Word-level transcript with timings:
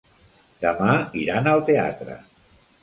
Demà 0.63 0.95
iran 1.25 1.53
al 1.53 1.63
teatre. 1.71 2.21